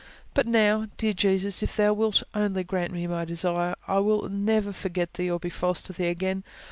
[0.33, 4.73] But now, dear Jesus, if Thou wilt only grant me my desire, I will never
[4.73, 6.43] forget Thee or be false to Thee again.